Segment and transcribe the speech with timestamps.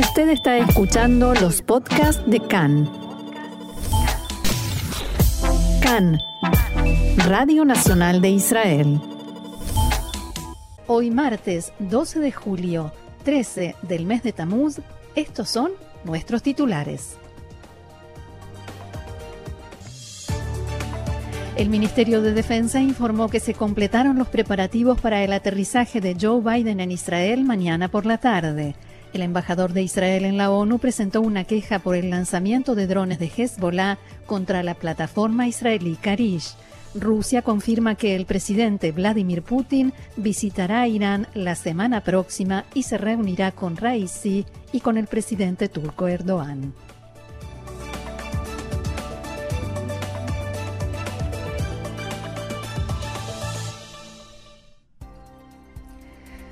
[0.00, 2.90] Usted está escuchando los podcasts de CAN.
[5.82, 6.18] CAN,
[7.18, 8.98] Radio Nacional de Israel.
[10.86, 12.94] Hoy martes 12 de julio,
[13.24, 14.80] 13 del mes de Tamuz,
[15.14, 15.72] estos son
[16.04, 17.18] nuestros titulares.
[21.56, 26.40] El Ministerio de Defensa informó que se completaron los preparativos para el aterrizaje de Joe
[26.40, 28.74] Biden en Israel mañana por la tarde.
[29.12, 33.18] El embajador de Israel en la ONU presentó una queja por el lanzamiento de drones
[33.18, 36.54] de Hezbollah contra la plataforma israelí Karish.
[36.94, 43.52] Rusia confirma que el presidente Vladimir Putin visitará Irán la semana próxima y se reunirá
[43.52, 46.72] con Raisi y con el presidente turco Erdogan.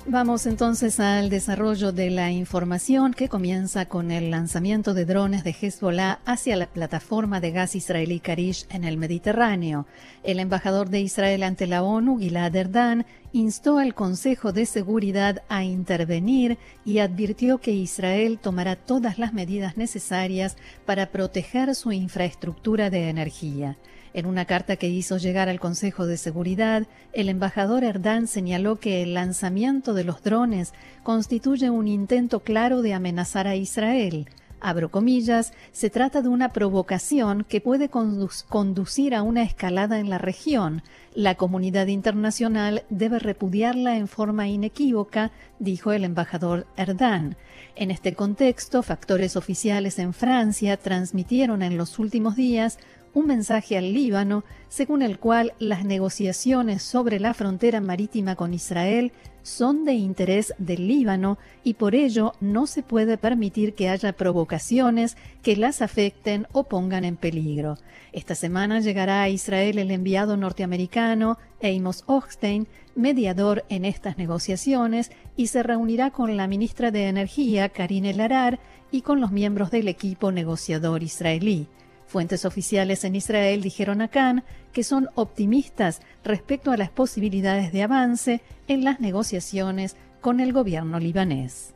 [0.05, 5.51] Vamos entonces al desarrollo de la información que comienza con el lanzamiento de drones de
[5.51, 9.85] Hezbollah hacia la plataforma de gas israelí Karish en el Mediterráneo.
[10.23, 15.63] El embajador de Israel ante la ONU, Gilad Erdan, instó al Consejo de Seguridad a
[15.63, 23.09] intervenir y advirtió que Israel tomará todas las medidas necesarias para proteger su infraestructura de
[23.09, 23.77] energía.
[24.13, 29.03] En una carta que hizo llegar al Consejo de Seguridad, el embajador Erdán señaló que
[29.03, 34.27] el lanzamiento de los drones constituye un intento claro de amenazar a Israel.
[34.61, 40.17] Abro comillas, se trata de una provocación que puede conducir a una escalada en la
[40.17, 40.81] región.
[41.13, 47.37] La comunidad internacional debe repudiarla en forma inequívoca, dijo el embajador Erdán.
[47.77, 52.79] En este contexto, factores oficiales en Francia transmitieron en los últimos días
[53.13, 59.11] un mensaje al Líbano según el cual las negociaciones sobre la frontera marítima con Israel
[59.41, 65.17] son de interés del Líbano y por ello no se puede permitir que haya provocaciones
[65.41, 67.77] que las afecten o pongan en peligro.
[68.11, 75.47] Esta semana llegará a Israel el enviado norteamericano Amos Hochstein, mediador en estas negociaciones, y
[75.47, 78.59] se reunirá con la ministra de Energía, Karine Larar,
[78.91, 81.67] y con los miembros del equipo negociador israelí.
[82.09, 84.43] Fuentes oficiales en Israel dijeron a Khan
[84.73, 90.99] que son optimistas respecto a las posibilidades de avance en las negociaciones con el gobierno
[90.99, 91.75] libanés.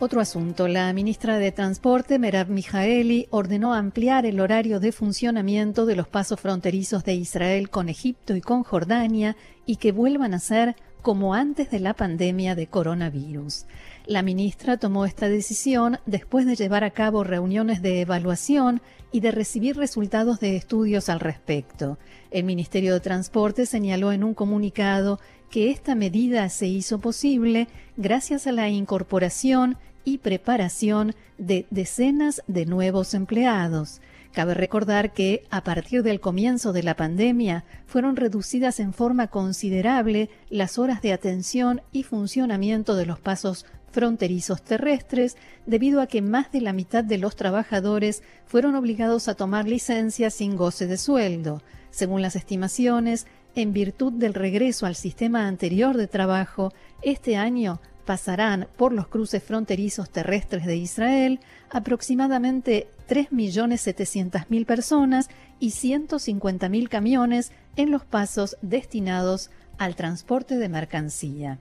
[0.00, 0.66] Otro asunto.
[0.66, 6.40] La ministra de Transporte, Merav Mijaeli, ordenó ampliar el horario de funcionamiento de los pasos
[6.40, 9.36] fronterizos de Israel con Egipto y con Jordania
[9.66, 13.66] y que vuelvan a ser como antes de la pandemia de coronavirus.
[14.08, 18.80] La ministra tomó esta decisión después de llevar a cabo reuniones de evaluación
[19.12, 21.98] y de recibir resultados de estudios al respecto.
[22.30, 25.20] El Ministerio de Transporte señaló en un comunicado
[25.50, 27.68] que esta medida se hizo posible
[27.98, 29.76] gracias a la incorporación
[30.06, 34.00] y preparación de decenas de nuevos empleados.
[34.32, 40.30] Cabe recordar que, a partir del comienzo de la pandemia, fueron reducidas en forma considerable
[40.48, 46.52] las horas de atención y funcionamiento de los pasos fronterizos terrestres debido a que más
[46.52, 51.62] de la mitad de los trabajadores fueron obligados a tomar licencia sin goce de sueldo.
[51.90, 56.72] Según las estimaciones, en virtud del regreso al sistema anterior de trabajo,
[57.02, 61.40] este año pasarán por los cruces fronterizos terrestres de Israel
[61.70, 65.28] aproximadamente 3.700.000 personas
[65.60, 71.58] y 150.000 camiones en los pasos destinados al transporte de mercancía.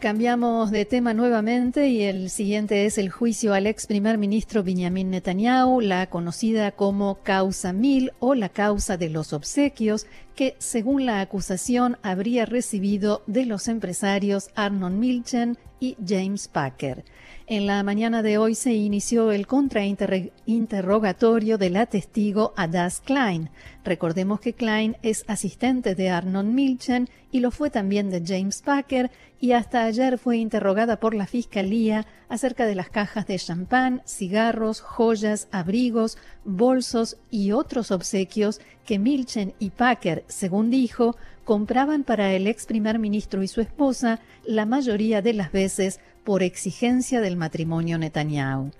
[0.00, 5.10] Cambiamos de tema nuevamente y el siguiente es el juicio al ex primer ministro Benjamin
[5.10, 11.20] Netanyahu, la conocida como causa mil o la causa de los obsequios, que según la
[11.20, 17.04] acusación habría recibido de los empresarios Arnon Milchen y James Packer.
[17.46, 23.50] En la mañana de hoy se inició el contrainterrogatorio de la testigo Adas Klein.
[23.82, 29.10] Recordemos que Klein es asistente de Arnon Milchen y lo fue también de James Packer
[29.40, 34.80] y hasta ayer fue interrogada por la Fiscalía acerca de las cajas de champán, cigarros,
[34.80, 42.46] joyas, abrigos, bolsos y otros obsequios que Milchen y Packer, según dijo, compraban para el
[42.46, 47.98] ex primer ministro y su esposa la mayoría de las veces por exigencia del matrimonio
[47.98, 48.70] Netanyahu.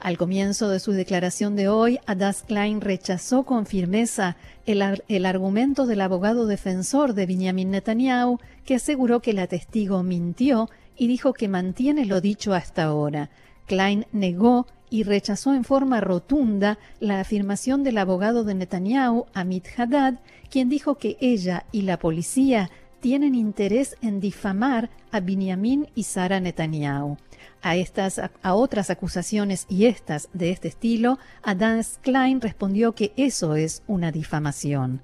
[0.00, 4.36] Al comienzo de su declaración de hoy, Adas Klein rechazó con firmeza
[4.66, 10.68] el, el, argumento del abogado defensor de Benjamin Netanyahu, que aseguró que la testigo mintió
[10.96, 13.30] y dijo que mantiene lo dicho hasta ahora.
[13.66, 20.14] Klein negó y rechazó en forma rotunda la afirmación del abogado de Netanyahu, Amit Haddad,
[20.50, 22.70] quien dijo que ella y la policía
[23.00, 27.16] tienen interés en difamar a Benjamin y Sara Netanyahu.
[27.62, 33.56] A, estas, a otras acusaciones y estas de este estilo, Adam Klein respondió que eso
[33.56, 35.00] es una difamación.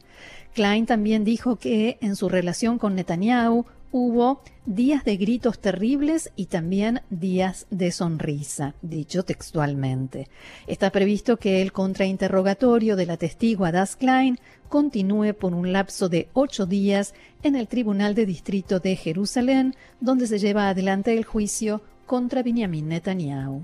[0.54, 3.66] Klein también dijo que en su relación con Netanyahu
[3.96, 10.28] hubo días de gritos terribles y también días de sonrisa, dicho textualmente.
[10.66, 16.26] Está previsto que el contrainterrogatorio de la testigo Adas Klein continúe por un lapso de
[16.32, 17.14] ocho días
[17.44, 22.88] en el Tribunal de Distrito de Jerusalén, donde se lleva adelante el juicio contra Benjamin
[22.88, 23.62] Netanyahu.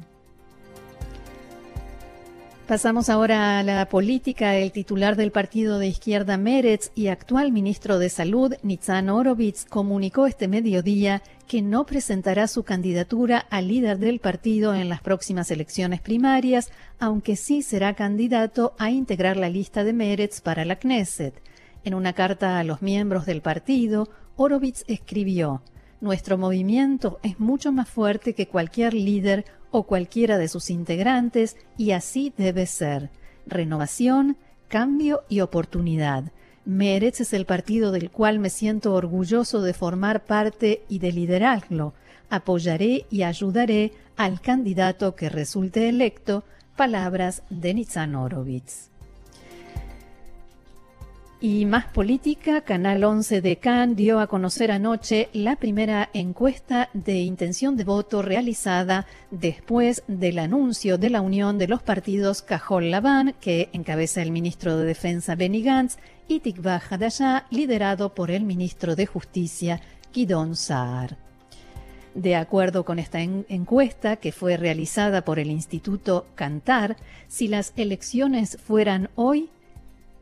[2.70, 4.54] Pasamos ahora a la política.
[4.54, 10.28] El titular del partido de izquierda Meretz y actual ministro de Salud, Nitzan Orovitz, comunicó
[10.28, 16.00] este mediodía que no presentará su candidatura al líder del partido en las próximas elecciones
[16.00, 16.70] primarias,
[17.00, 21.34] aunque sí será candidato a integrar la lista de Meretz para la Knesset.
[21.82, 25.60] En una carta a los miembros del partido, Orovitz escribió:
[26.00, 31.92] Nuestro movimiento es mucho más fuerte que cualquier líder o cualquiera de sus integrantes y
[31.92, 33.10] así debe ser.
[33.46, 34.36] Renovación,
[34.68, 36.32] cambio y oportunidad.
[36.64, 41.94] Meretz es el partido del cual me siento orgulloso de formar parte y de liderarlo.
[42.28, 46.44] Apoyaré y ayudaré al candidato que resulte electo.
[46.76, 48.89] Palabras de Nitzan Horowitz.
[51.42, 57.20] Y más política, Canal 11 de Cannes dio a conocer anoche la primera encuesta de
[57.20, 63.34] intención de voto realizada después del anuncio de la unión de los partidos Cajol Laván,
[63.40, 65.96] que encabeza el ministro de Defensa Benny Gantz,
[66.28, 69.80] y Tikva Hadashah, liderado por el ministro de Justicia
[70.12, 71.16] Gidon Saar.
[72.14, 76.96] De acuerdo con esta encuesta que fue realizada por el Instituto Cantar,
[77.28, 79.48] si las elecciones fueran hoy,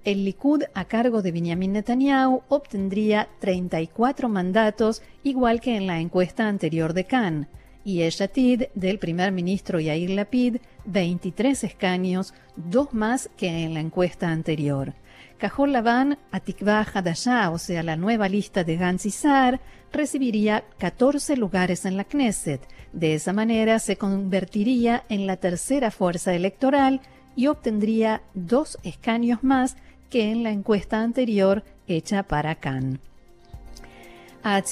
[0.09, 6.49] el Likud a cargo de Benjamin Netanyahu obtendría 34 mandatos, igual que en la encuesta
[6.49, 7.49] anterior de Cannes,
[7.85, 10.57] y el Yatid del primer ministro Yair Lapid
[10.87, 14.95] 23 escaños, dos más que en la encuesta anterior.
[15.37, 19.13] Cajol Lavan, Atikva Hadashah, o sea, la nueva lista de Gantz y
[19.93, 22.67] recibiría 14 lugares en la Knesset.
[22.95, 27.03] De esa manera se convertiría en la tercera fuerza electoral
[27.37, 29.77] y obtendría dos escaños más
[30.11, 33.01] que en la encuesta anterior hecha para Cannes.
[34.43, 34.63] A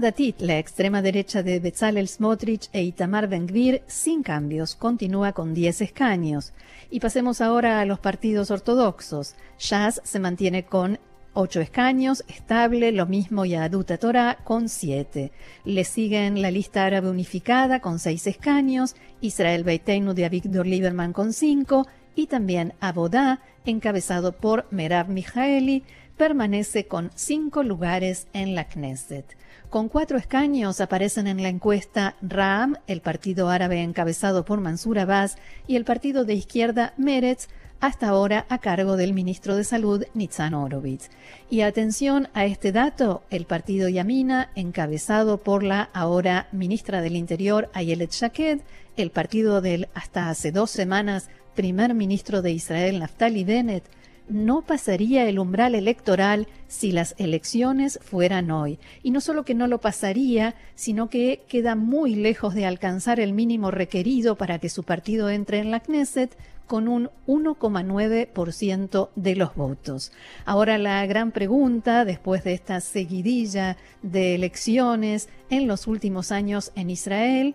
[0.00, 5.80] Datit, la extrema derecha de Bezalel Smotrich e Itamar Ben-Gvir, sin cambios, continúa con 10
[5.80, 6.52] escaños.
[6.90, 9.34] Y pasemos ahora a los partidos ortodoxos.
[9.58, 10.98] Shas se mantiene con
[11.32, 15.32] 8 escaños, estable, lo mismo Yaduta Torah con 7.
[15.64, 21.32] Le siguen la lista árabe unificada con 6 escaños, Israel Beiteinu de Avigdor Lieberman con
[21.32, 25.84] 5 y también Abodá, encabezado por Merav Mijaeli,
[26.16, 29.36] permanece con cinco lugares en la Knesset.
[29.70, 35.36] Con cuatro escaños aparecen en la encuesta Ram, el partido árabe encabezado por Mansur Abbas,
[35.66, 37.48] y el partido de izquierda Meretz,
[37.80, 41.10] hasta ahora a cargo del ministro de Salud Nitzan Horowitz.
[41.50, 47.70] Y atención a este dato, el partido Yamina, encabezado por la ahora ministra del Interior
[47.74, 48.60] Ayelet Shaked,
[48.96, 53.84] el partido del hasta hace dos semanas primer ministro de Israel Naftali Bennett
[54.28, 58.78] no pasaría el umbral electoral si las elecciones fueran hoy.
[59.02, 63.32] Y no solo que no lo pasaría, sino que queda muy lejos de alcanzar el
[63.32, 69.54] mínimo requerido para que su partido entre en la Knesset con un 1,9% de los
[69.54, 70.12] votos.
[70.46, 76.88] Ahora la gran pregunta, después de esta seguidilla de elecciones en los últimos años en
[76.88, 77.54] Israel,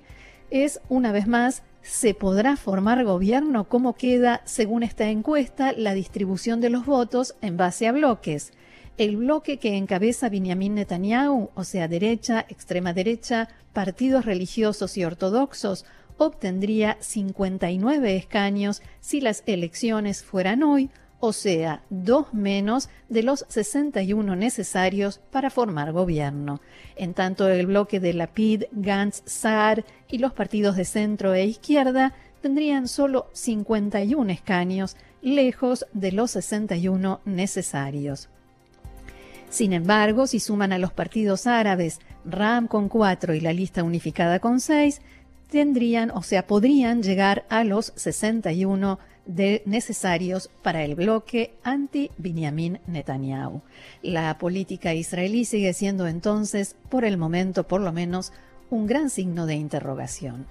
[0.52, 3.68] es una vez más ¿Se podrá formar gobierno?
[3.68, 8.54] ¿Cómo queda, según esta encuesta, la distribución de los votos en base a bloques?
[9.00, 15.86] El bloque que encabeza Benjamin Netanyahu, o sea, derecha, extrema derecha, partidos religiosos y ortodoxos,
[16.20, 24.36] obtendría 59 escaños si las elecciones fueran hoy, o sea, dos menos de los 61
[24.36, 26.62] necesarios para formar gobierno.
[26.96, 32.14] En tanto, el bloque de Lapid, Gantz, Saar y los partidos de centro e izquierda
[32.42, 38.30] tendrían solo 51 escaños, lejos de los 61 necesarios.
[39.50, 44.40] Sin embargo, si suman a los partidos árabes, RAM con 4 y la lista unificada
[44.40, 45.02] con 6,
[45.50, 53.62] tendrían, o sea, podrían llegar a los 61 de necesarios para el bloque anti-Binyamin Netanyahu.
[54.02, 58.34] La política israelí sigue siendo entonces, por el momento por lo menos,
[58.70, 60.48] un gran signo de interrogación.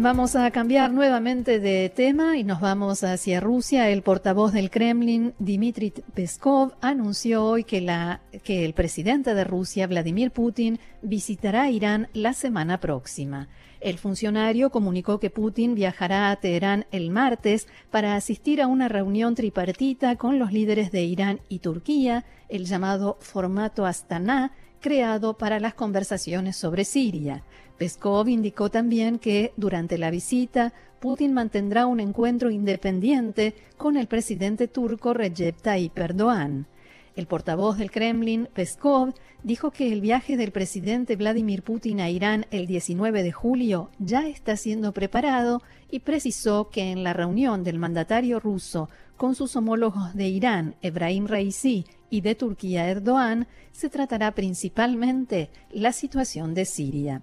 [0.00, 3.90] Vamos a cambiar nuevamente de tema y nos vamos hacia Rusia.
[3.90, 9.88] El portavoz del Kremlin, Dmitry Peskov, anunció hoy que, la, que el presidente de Rusia,
[9.88, 13.48] Vladimir Putin, visitará Irán la semana próxima.
[13.80, 19.34] El funcionario comunicó que Putin viajará a Teherán el martes para asistir a una reunión
[19.34, 25.74] tripartita con los líderes de Irán y Turquía, el llamado formato Astana, creado para las
[25.74, 27.44] conversaciones sobre Siria.
[27.78, 34.66] Peskov indicó también que durante la visita Putin mantendrá un encuentro independiente con el presidente
[34.66, 35.96] turco Recep Tayyip.
[37.18, 42.46] El portavoz del Kremlin, Peskov, dijo que el viaje del presidente Vladimir Putin a Irán
[42.52, 45.60] el 19 de julio ya está siendo preparado
[45.90, 51.26] y precisó que en la reunión del mandatario ruso con sus homólogos de Irán, Ebrahim
[51.26, 57.22] Raisi, y de Turquía, Erdogan, se tratará principalmente la situación de Siria.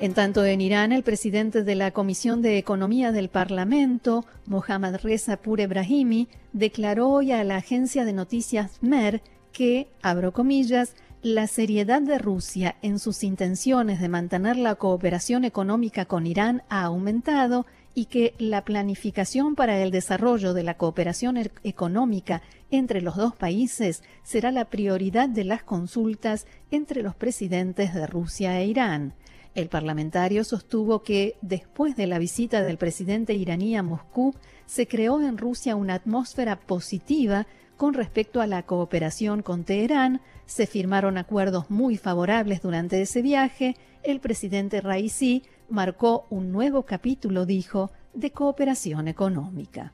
[0.00, 5.36] En tanto, en Irán, el presidente de la Comisión de Economía del Parlamento, Mohammad Reza
[5.36, 9.22] Pur Ebrahimi, declaró hoy a la agencia de noticias MER
[9.52, 16.04] que, abro comillas, la seriedad de Rusia en sus intenciones de mantener la cooperación económica
[16.06, 21.52] con Irán ha aumentado y que la planificación para el desarrollo de la cooperación er-,
[21.62, 28.06] económica entre los dos países será la prioridad de las consultas entre los presidentes de
[28.08, 29.14] Rusia e Irán.
[29.54, 34.34] El parlamentario sostuvo que, después de la visita del presidente iraní a Moscú,
[34.66, 37.46] se creó en Rusia una atmósfera positiva
[37.76, 43.76] con respecto a la cooperación con Teherán, se firmaron acuerdos muy favorables durante ese viaje,
[44.02, 49.92] el presidente Raisi marcó un nuevo capítulo, dijo, de cooperación económica.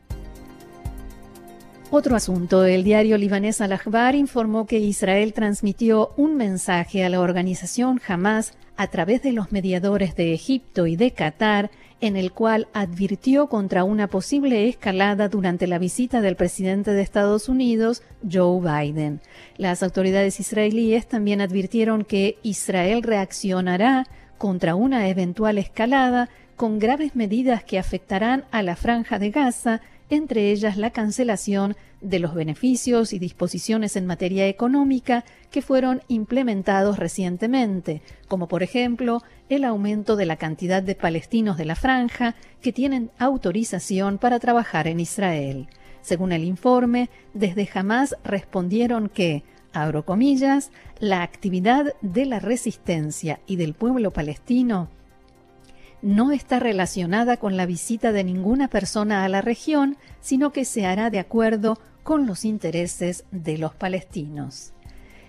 [1.93, 8.01] Otro asunto, el diario libanés Al-Akhbar informó que Israel transmitió un mensaje a la organización
[8.07, 13.49] Hamas a través de los mediadores de Egipto y de Qatar, en el cual advirtió
[13.49, 19.21] contra una posible escalada durante la visita del presidente de Estados Unidos, Joe Biden.
[19.57, 24.07] Las autoridades israelíes también advirtieron que Israel reaccionará
[24.39, 29.81] contra una eventual escalada con graves medidas que afectarán a la franja de Gaza
[30.11, 36.99] entre ellas la cancelación de los beneficios y disposiciones en materia económica que fueron implementados
[36.99, 42.73] recientemente, como por ejemplo el aumento de la cantidad de palestinos de la franja que
[42.73, 45.69] tienen autorización para trabajar en Israel.
[46.03, 53.57] Según el informe, desde Hamas respondieron que, abro comillas, la actividad de la resistencia y
[53.57, 54.89] del pueblo palestino
[56.03, 60.87] no está relacionada con la visita de ninguna persona a la región, sino que se
[60.87, 64.73] hará de acuerdo con los intereses de los palestinos.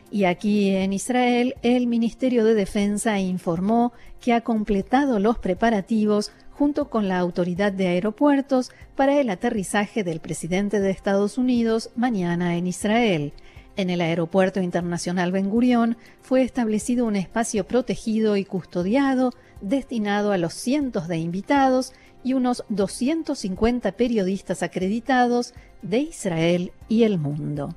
[0.10, 6.90] Y aquí en Israel, el Ministerio de Defensa informó que ha completado los preparativos junto
[6.90, 12.68] con la Autoridad de Aeropuertos para el aterrizaje del presidente de Estados Unidos mañana en
[12.68, 13.34] Israel.
[13.78, 20.38] En el Aeropuerto Internacional Ben Gurión fue establecido un espacio protegido y custodiado destinado a
[20.38, 27.76] los cientos de invitados y unos 250 periodistas acreditados de Israel y el mundo.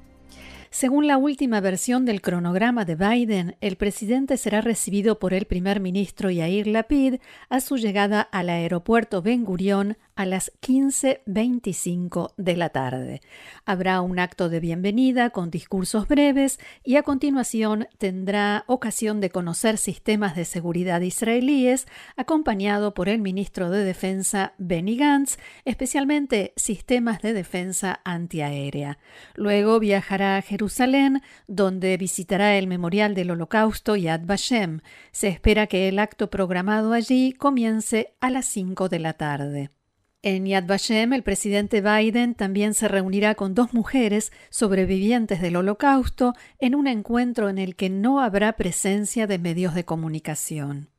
[0.71, 5.79] Según la última versión del cronograma de Biden, el presidente será recibido por el primer
[5.79, 12.69] ministro Yair Lapid a su llegada al aeropuerto Ben Gurion a las 15.25 de la
[12.71, 13.21] tarde.
[13.65, 19.79] Habrá un acto de bienvenida con discursos breves y a continuación tendrá ocasión de conocer
[19.79, 27.33] sistemas de seguridad israelíes acompañado por el ministro de Defensa Benny Gantz, especialmente sistemas de
[27.33, 28.99] defensa antiaérea.
[29.35, 34.81] Luego viajará a Jerusalén, donde visitará el Memorial del Holocausto Yad Vashem.
[35.13, 39.71] Se espera que el acto programado allí comience a las 5 de la tarde.
[40.27, 46.33] En Yad Vashem, el presidente Biden también se reunirá con dos mujeres sobrevivientes del Holocausto
[46.59, 50.94] en un encuentro en el que no habrá presencia de medios de comunicación.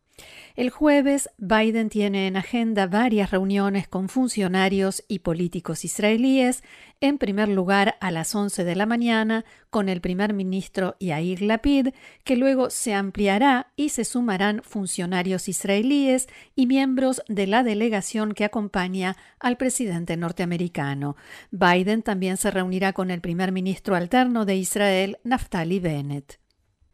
[0.56, 6.64] El jueves, Biden tiene en agenda varias reuniones con funcionarios y políticos israelíes,
[7.02, 11.90] en primer lugar a las 11 de la mañana con el primer ministro Yair Lapid,
[12.24, 18.46] que luego se ampliará y se sumarán funcionarios israelíes y miembros de la delegación que
[18.46, 21.18] acompaña al presidente norteamericano.
[21.52, 26.45] Biden también se reunirá con el primer ministro alterno de Israel, Naftali Bennett.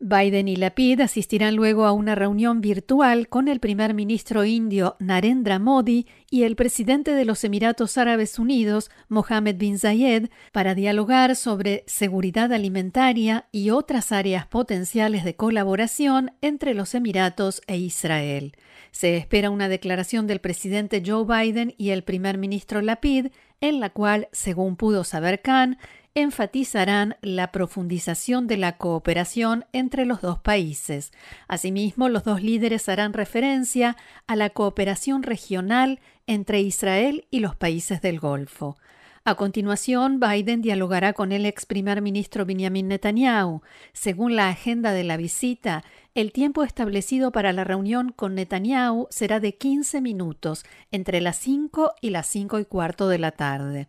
[0.04, 5.60] Biden y Lapid asistirán luego a una reunión virtual con el primer ministro indio Narendra
[5.60, 11.84] Modi y el presidente de los Emiratos Árabes Unidos, Mohammed bin Zayed, para dialogar sobre
[11.86, 18.56] seguridad alimentaria y otras áreas potenciales de colaboración entre los Emiratos e Israel.
[18.90, 23.28] Se espera una declaración del presidente Joe Biden y el primer ministro Lapid,
[23.62, 25.78] en la cual, según pudo saber Khan,
[26.14, 31.12] enfatizarán la profundización de la cooperación entre los dos países.
[31.48, 33.96] Asimismo, los dos líderes harán referencia
[34.28, 38.78] a la cooperación regional entre Israel y los países del Golfo.
[39.24, 43.62] A continuación, Biden dialogará con el ex primer ministro Benjamin Netanyahu.
[43.94, 45.84] Según la agenda de la visita,
[46.16, 51.94] el tiempo establecido para la reunión con Netanyahu será de 15 minutos, entre las 5
[52.02, 53.88] y las 5 y cuarto de la tarde.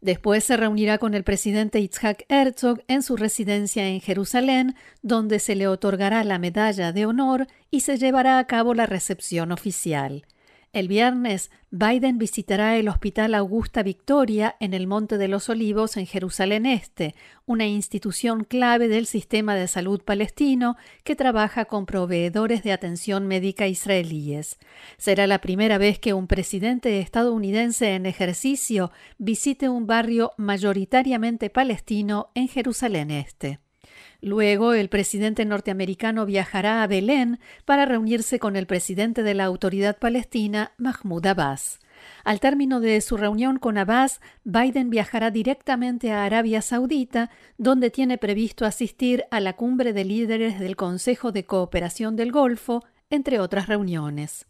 [0.00, 5.54] Después se reunirá con el presidente Itzhak Herzog en su residencia en Jerusalén, donde se
[5.54, 10.24] le otorgará la medalla de honor y se llevará a cabo la recepción oficial.
[10.72, 16.06] El viernes, Biden visitará el Hospital Augusta Victoria en el Monte de los Olivos en
[16.06, 22.70] Jerusalén Este, una institución clave del sistema de salud palestino que trabaja con proveedores de
[22.70, 24.58] atención médica israelíes.
[24.96, 32.30] Será la primera vez que un presidente estadounidense en ejercicio visite un barrio mayoritariamente palestino
[32.36, 33.58] en Jerusalén Este.
[34.22, 39.98] Luego, el presidente norteamericano viajará a Belén para reunirse con el presidente de la Autoridad
[39.98, 41.78] Palestina, Mahmoud Abbas.
[42.24, 48.18] Al término de su reunión con Abbas, Biden viajará directamente a Arabia Saudita, donde tiene
[48.18, 53.68] previsto asistir a la cumbre de líderes del Consejo de Cooperación del Golfo, entre otras
[53.68, 54.46] reuniones.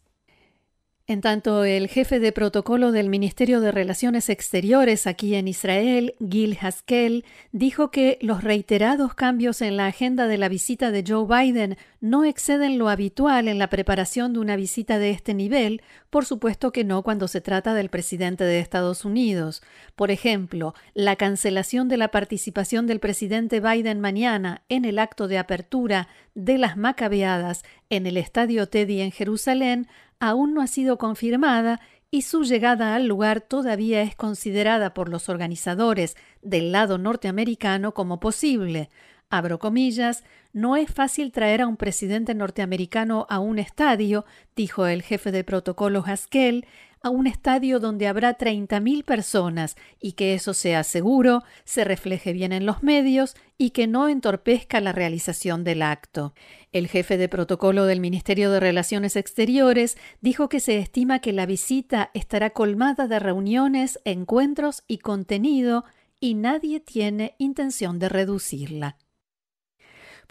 [1.07, 6.57] En tanto, el jefe de protocolo del Ministerio de Relaciones Exteriores aquí en Israel, Gil
[6.61, 11.77] Haskell, dijo que los reiterados cambios en la agenda de la visita de Joe Biden
[12.01, 15.81] no exceden lo habitual en la preparación de una visita de este nivel,
[16.11, 19.63] por supuesto que no cuando se trata del presidente de Estados Unidos.
[19.95, 25.39] Por ejemplo, la cancelación de la participación del presidente Biden mañana en el acto de
[25.39, 29.87] apertura de las Macabeadas en el Estadio Teddy en Jerusalén
[30.21, 35.29] aún no ha sido confirmada y su llegada al lugar todavía es considerada por los
[35.29, 38.89] organizadores del lado norteamericano como posible.
[39.29, 40.23] Abro comillas,
[40.53, 44.25] no es fácil traer a un presidente norteamericano a un estadio,
[44.55, 46.67] dijo el jefe de protocolo Haskell,
[47.03, 52.51] a un estadio donde habrá 30.000 personas y que eso sea seguro, se refleje bien
[52.51, 56.33] en los medios y que no entorpezca la realización del acto.
[56.71, 61.45] El jefe de protocolo del Ministerio de Relaciones Exteriores dijo que se estima que la
[61.45, 65.85] visita estará colmada de reuniones, encuentros y contenido
[66.19, 68.97] y nadie tiene intención de reducirla.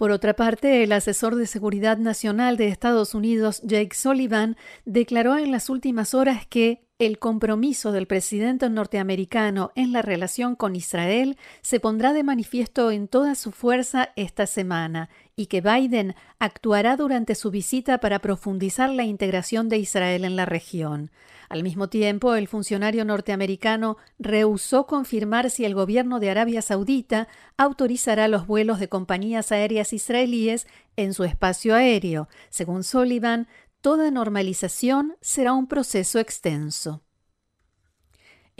[0.00, 5.50] Por otra parte, el asesor de Seguridad Nacional de Estados Unidos, Jake Sullivan, declaró en
[5.50, 11.80] las últimas horas que el compromiso del presidente norteamericano en la relación con Israel se
[11.80, 17.50] pondrá de manifiesto en toda su fuerza esta semana y que Biden actuará durante su
[17.50, 21.10] visita para profundizar la integración de Israel en la región.
[21.48, 27.26] Al mismo tiempo, el funcionario norteamericano rehusó confirmar si el gobierno de Arabia Saudita
[27.56, 32.28] autorizará los vuelos de compañías aéreas israelíes en su espacio aéreo.
[32.50, 33.48] Según Sullivan,
[33.80, 37.02] toda normalización será un proceso extenso.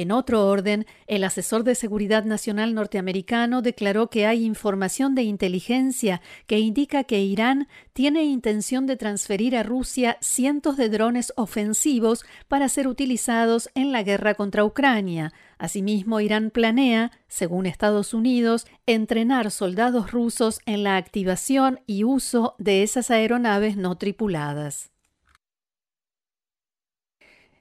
[0.01, 6.23] En otro orden, el asesor de seguridad nacional norteamericano declaró que hay información de inteligencia
[6.47, 12.71] que indica que Irán tiene intención de transferir a Rusia cientos de drones ofensivos para
[12.71, 15.35] ser utilizados en la guerra contra Ucrania.
[15.59, 22.83] Asimismo, Irán planea, según Estados Unidos, entrenar soldados rusos en la activación y uso de
[22.83, 24.90] esas aeronaves no tripuladas.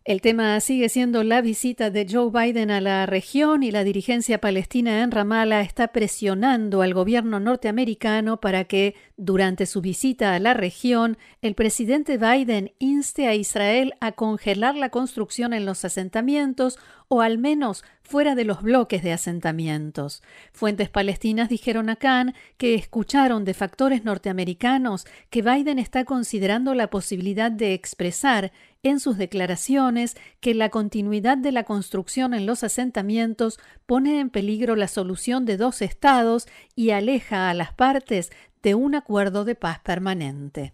[0.09, 4.41] El tema sigue siendo la visita de Joe Biden a la región y la dirigencia
[4.41, 10.55] palestina en Ramallah está presionando al gobierno norteamericano para que, durante su visita a la
[10.55, 17.21] región, el presidente Biden inste a Israel a congelar la construcción en los asentamientos o
[17.21, 20.23] al menos fuera de los bloques de asentamientos.
[20.51, 26.89] Fuentes palestinas dijeron a Khan que escucharon de factores norteamericanos que Biden está considerando la
[26.89, 28.51] posibilidad de expresar
[28.83, 34.75] en sus declaraciones que la continuidad de la construcción en los asentamientos pone en peligro
[34.75, 38.31] la solución de dos estados y aleja a las partes
[38.63, 40.73] de un acuerdo de paz permanente.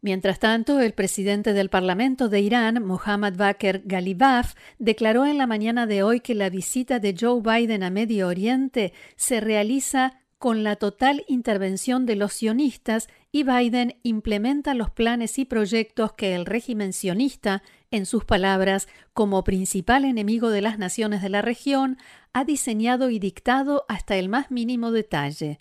[0.00, 5.86] Mientras tanto, el presidente del Parlamento de Irán, Mohammad Bakr Ghalibaf, declaró en la mañana
[5.86, 10.76] de hoy que la visita de Joe Biden a Medio Oriente se realiza con la
[10.76, 16.92] total intervención de los sionistas y Biden implementa los planes y proyectos que el régimen
[16.92, 21.98] sionista, en sus palabras, como principal enemigo de las naciones de la región,
[22.32, 25.58] ha diseñado y dictado hasta el más mínimo detalle.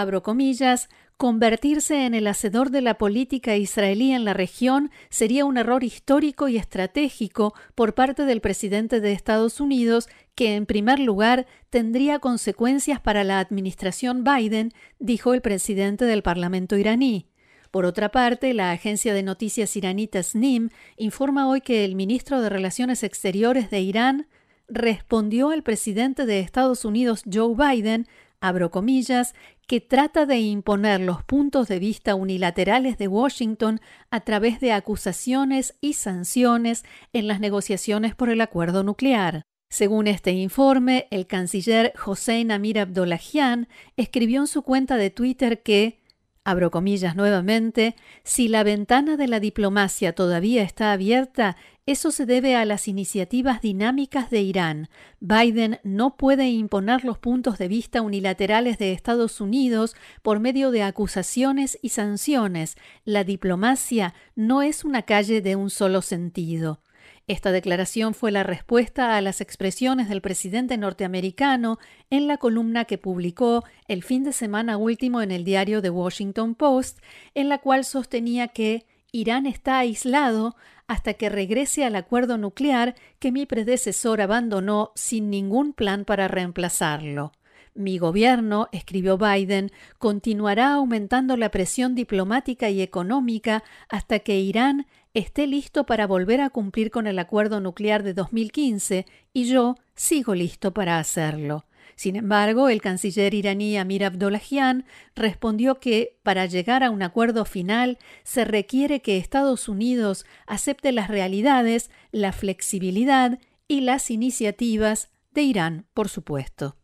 [0.00, 5.56] Abro comillas, Convertirse en el hacedor de la política israelí en la región sería un
[5.56, 11.46] error histórico y estratégico por parte del presidente de Estados Unidos que, en primer lugar,
[11.70, 17.30] tendría consecuencias para la administración Biden, dijo el presidente del Parlamento iraní.
[17.70, 22.50] Por otra parte, la agencia de noticias iraní Tasnim informa hoy que el ministro de
[22.50, 24.26] Relaciones Exteriores de Irán
[24.68, 28.06] respondió al presidente de Estados Unidos Joe Biden
[28.40, 29.34] abro comillas,
[29.66, 35.76] que trata de imponer los puntos de vista unilaterales de Washington a través de acusaciones
[35.80, 39.42] y sanciones en las negociaciones por el acuerdo nuclear.
[39.68, 46.00] Según este informe, el canciller Hossein Amir Abdollahian escribió en su cuenta de Twitter que
[46.44, 52.56] abro comillas nuevamente, si la ventana de la diplomacia todavía está abierta, eso se debe
[52.56, 54.88] a las iniciativas dinámicas de Irán.
[55.20, 60.82] Biden no puede imponer los puntos de vista unilaterales de Estados Unidos por medio de
[60.82, 62.76] acusaciones y sanciones.
[63.04, 66.80] La diplomacia no es una calle de un solo sentido.
[67.28, 71.78] Esta declaración fue la respuesta a las expresiones del presidente norteamericano
[72.10, 76.56] en la columna que publicó el fin de semana último en el diario The Washington
[76.56, 76.98] Post,
[77.34, 80.56] en la cual sostenía que Irán está aislado
[80.88, 87.32] hasta que regrese al acuerdo nuclear que mi predecesor abandonó sin ningún plan para reemplazarlo.
[87.74, 95.46] Mi gobierno, escribió Biden, continuará aumentando la presión diplomática y económica hasta que Irán esté
[95.46, 100.72] listo para volver a cumplir con el acuerdo nuclear de 2015 y yo sigo listo
[100.72, 101.66] para hacerlo.
[101.96, 107.98] Sin embargo, el canciller iraní Amir Abdollahian respondió que para llegar a un acuerdo final
[108.22, 115.86] se requiere que Estados Unidos acepte las realidades, la flexibilidad y las iniciativas de Irán,
[115.94, 116.76] por supuesto.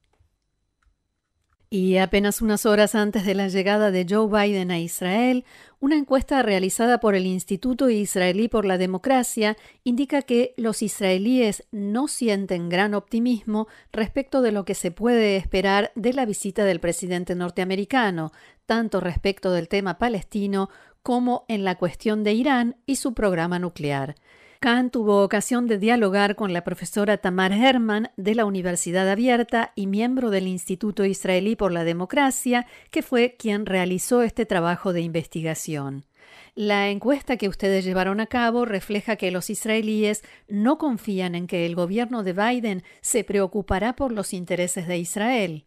[1.74, 5.46] Y apenas unas horas antes de la llegada de Joe Biden a Israel,
[5.80, 12.08] una encuesta realizada por el Instituto Israelí por la Democracia indica que los israelíes no
[12.08, 17.34] sienten gran optimismo respecto de lo que se puede esperar de la visita del presidente
[17.34, 18.32] norteamericano,
[18.66, 20.68] tanto respecto del tema palestino
[21.02, 24.16] como en la cuestión de Irán y su programa nuclear.
[24.62, 29.88] Khan tuvo ocasión de dialogar con la profesora Tamar Herman de la Universidad Abierta y
[29.88, 36.04] miembro del Instituto Israelí por la Democracia, que fue quien realizó este trabajo de investigación.
[36.54, 41.66] La encuesta que ustedes llevaron a cabo refleja que los israelíes no confían en que
[41.66, 45.64] el gobierno de Biden se preocupará por los intereses de Israel.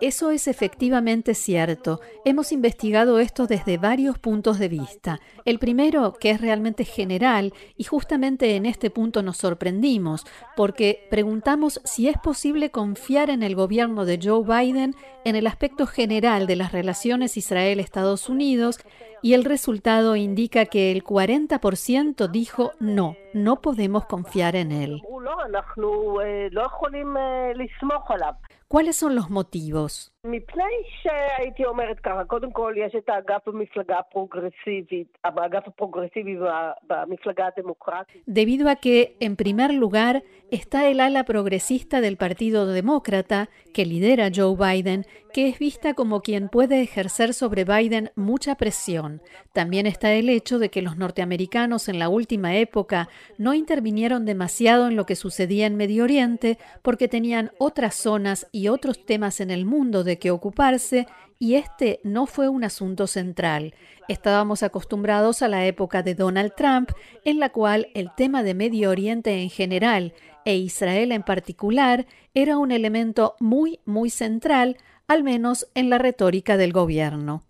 [0.00, 2.00] Eso es efectivamente cierto.
[2.26, 5.18] Hemos investigado esto desde varios puntos de vista.
[5.46, 11.80] El primero, que es realmente general, y justamente en este punto nos sorprendimos, porque preguntamos
[11.84, 16.56] si es posible confiar en el gobierno de Joe Biden en el aspecto general de
[16.56, 18.78] las relaciones Israel-Estados Unidos
[19.22, 25.02] y el resultado indica que el 40% dijo no, no podemos confiar en él.
[28.68, 30.11] ¿Cuáles son los motivos?
[38.26, 44.30] Debido a que, en primer lugar, está el ala progresista del Partido Demócrata, que lidera
[44.32, 49.22] Joe Biden, que es vista como quien puede ejercer sobre Biden mucha presión.
[49.52, 53.08] También está el hecho de que los norteamericanos en la última época
[53.38, 58.68] no intervinieron demasiado en lo que sucedía en Medio Oriente porque tenían otras zonas y
[58.68, 61.06] otros temas en el mundo de que ocuparse
[61.38, 63.74] y este no fue un asunto central.
[64.08, 66.90] Estábamos acostumbrados a la época de Donald Trump,
[67.24, 70.12] en la cual el tema de Medio Oriente en general
[70.44, 74.76] e Israel en particular era un elemento muy, muy central,
[75.08, 77.42] al menos en la retórica del gobierno.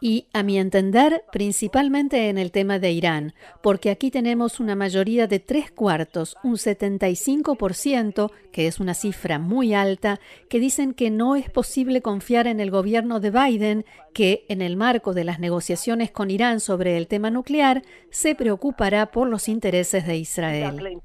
[0.00, 5.26] Y a mi entender, principalmente en el tema de Irán, porque aquí tenemos una mayoría
[5.26, 11.36] de tres cuartos, un 75%, que es una cifra muy alta, que dicen que no
[11.36, 16.10] es posible confiar en el gobierno de Biden, que en el marco de las negociaciones
[16.10, 21.00] con Irán sobre el tema nuclear, se preocupará por los intereses de Israel.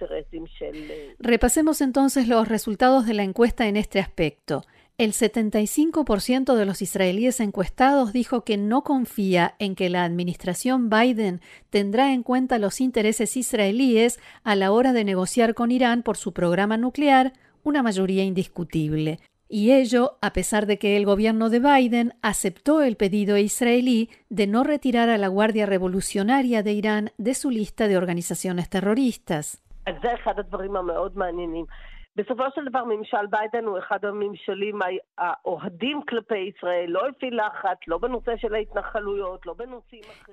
[1.20, 4.65] Repasemos entonces los resultados de la encuesta en este aspecto.
[4.98, 11.42] El 75% de los israelíes encuestados dijo que no confía en que la administración Biden
[11.70, 16.32] tendrá en cuenta los intereses israelíes a la hora de negociar con Irán por su
[16.32, 19.20] programa nuclear, una mayoría indiscutible.
[19.50, 24.48] Y ello a pesar de que el gobierno de Biden aceptó el pedido israelí de
[24.48, 29.62] no retirar a la Guardia Revolucionaria de Irán de su lista de organizaciones terroristas.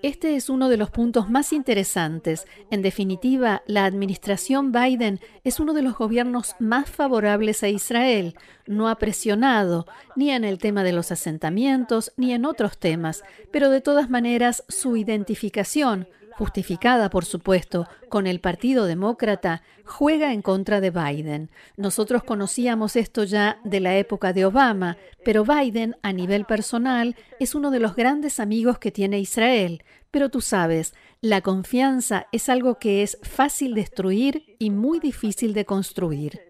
[0.00, 2.46] Este es uno de los puntos más interesantes.
[2.70, 8.34] En definitiva, la administración Biden es uno de los gobiernos más favorables a Israel.
[8.68, 13.70] No ha presionado ni en el tema de los asentamientos ni en otros temas, pero
[13.70, 20.80] de todas maneras su identificación justificada por supuesto, con el Partido Demócrata, juega en contra
[20.80, 21.50] de Biden.
[21.76, 27.54] Nosotros conocíamos esto ya de la época de Obama, pero Biden, a nivel personal, es
[27.54, 29.84] uno de los grandes amigos que tiene Israel.
[30.10, 35.64] Pero tú sabes, la confianza es algo que es fácil destruir y muy difícil de
[35.64, 36.40] construir.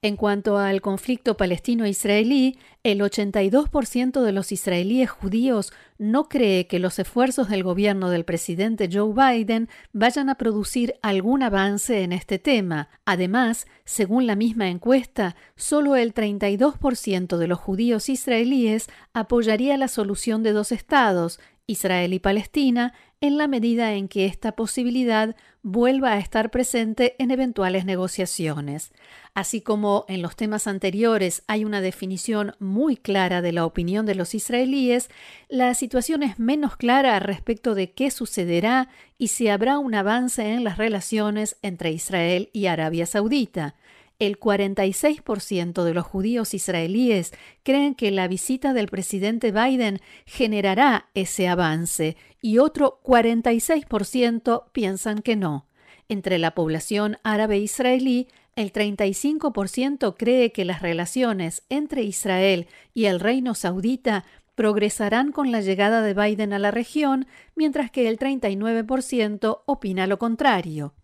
[0.00, 7.00] En cuanto al conflicto palestino-israelí, el 82% de los israelíes judíos no cree que los
[7.00, 12.88] esfuerzos del gobierno del presidente Joe Biden vayan a producir algún avance en este tema.
[13.04, 20.44] Además, según la misma encuesta, solo el 32% de los judíos israelíes apoyaría la solución
[20.44, 26.18] de dos estados, Israel y Palestina, en la medida en que esta posibilidad vuelva a
[26.18, 28.92] estar presente en eventuales negociaciones.
[29.34, 34.14] Así como en los temas anteriores hay una definición muy clara de la opinión de
[34.14, 35.10] los israelíes,
[35.48, 40.62] la situación es menos clara respecto de qué sucederá y si habrá un avance en
[40.62, 43.74] las relaciones entre Israel y Arabia Saudita
[44.18, 51.48] el 46% de los judíos israelíes creen que la visita del presidente Biden generará ese
[51.48, 55.66] avance y otro 46% piensan que no.
[56.08, 63.20] Entre la población árabe israelí, el 35% cree que las relaciones entre Israel y el
[63.20, 64.24] reino saudita
[64.54, 70.18] progresarán con la llegada de Biden a la región, mientras que el 39% opina lo
[70.18, 70.94] contrario.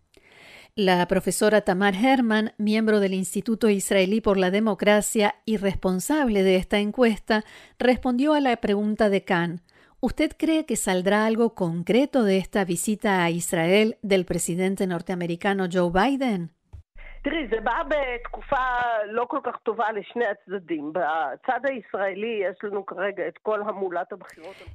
[0.75, 6.79] La profesora Tamar Herman, miembro del Instituto Israelí por la Democracia y responsable de esta
[6.79, 7.45] encuesta,
[7.79, 9.61] respondió a la pregunta de Khan.
[10.05, 15.89] ¿Usted cree que saldrá algo concreto de esta visita a Israel del presidente norteamericano Joe
[15.89, 16.51] Biden?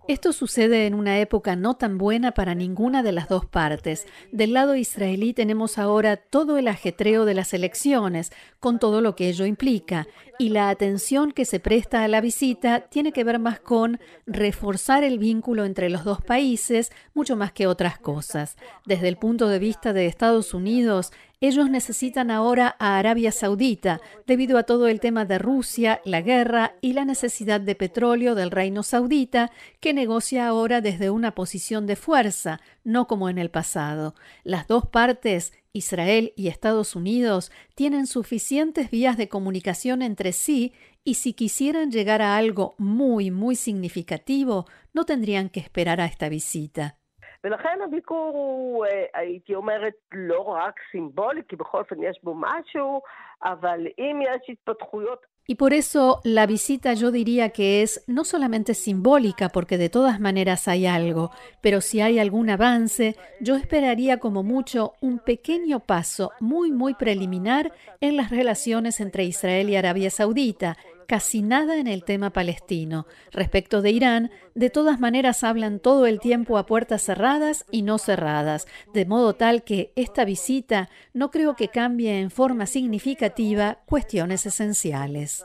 [0.08, 4.08] Esto sucede en una época no tan buena para ninguna de las dos partes.
[4.32, 9.28] Del lado israelí tenemos ahora todo el ajetreo de las elecciones, con todo lo que
[9.28, 13.60] ello implica, y la atención que se presta a la visita tiene que ver más
[13.60, 18.56] con reforzar el vínculo entre los dos países, mucho más que otras cosas.
[18.86, 24.58] Desde el punto de vista de Estados Unidos, ellos necesitan ahora a Arabia Saudita debido
[24.58, 28.82] a todo el tema de Rusia, la guerra y la necesidad de petróleo del reino
[28.82, 29.50] saudita
[29.80, 34.14] que negocia ahora desde una posición de fuerza, no como en el pasado.
[34.44, 40.74] Las dos partes, Israel y Estados Unidos, tienen suficientes vías de comunicación entre sí
[41.04, 46.28] y si quisieran llegar a algo muy, muy significativo, no tendrían que esperar a esta
[46.28, 46.99] visita.
[47.43, 53.01] ולכן הביקור הוא, הייתי אומרת, לא רק סימבולי, כי בכל אופן יש בו משהו,
[53.43, 58.73] אבל אם יש התפתחויות Y por eso la visita yo diría que es no solamente
[58.73, 61.29] simbólica, porque de todas maneras hay algo,
[61.61, 67.71] pero si hay algún avance, yo esperaría como mucho un pequeño paso muy, muy preliminar
[68.01, 70.77] en las relaciones entre Israel y Arabia Saudita,
[71.10, 73.04] casi nada en el tema palestino.
[73.32, 77.98] Respecto de Irán, de todas maneras hablan todo el tiempo a puertas cerradas y no
[77.98, 84.46] cerradas, de modo tal que esta visita no creo que cambie en forma significativa cuestiones
[84.46, 85.44] esenciales.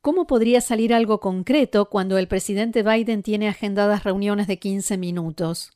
[0.00, 5.70] ¿Cómo podría salir algo concreto cuando el presidente Biden tiene agendadas reuniones de 15 minutos?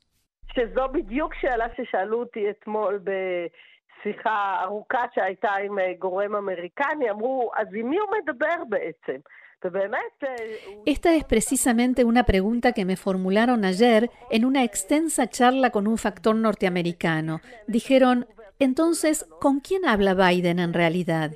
[10.85, 15.99] Esta es precisamente una pregunta que me formularon ayer en una extensa charla con un
[15.99, 17.41] factor norteamericano.
[17.67, 18.27] Dijeron,
[18.59, 21.33] entonces, ¿con quién habla Biden en realidad?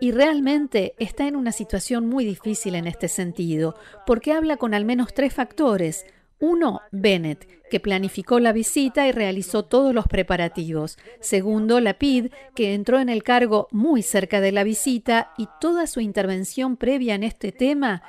[0.00, 3.74] Y realmente está en una situación muy difícil en este sentido,
[4.06, 6.06] porque habla con al menos tres factores.
[6.42, 10.98] Uno, Bennett, que planificó la visita y realizó todos los preparativos.
[11.20, 16.00] Segundo, Lapid, que entró en el cargo muy cerca de la visita y toda su
[16.00, 18.02] intervención previa en este tema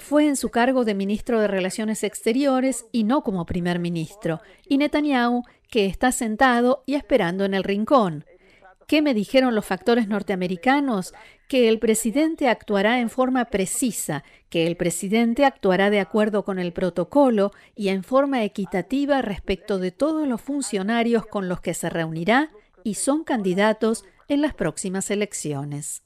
[0.00, 4.40] fue en su cargo de ministro de Relaciones Exteriores y no como primer ministro.
[4.68, 8.24] Y Netanyahu, que está sentado y esperando en el rincón.
[8.86, 11.12] ¿Qué me dijeron los factores norteamericanos?
[11.48, 16.72] Que el presidente actuará en forma precisa, que el presidente actuará de acuerdo con el
[16.72, 22.52] protocolo y en forma equitativa respecto de todos los funcionarios con los que se reunirá
[22.84, 26.04] y son candidatos en las próximas elecciones.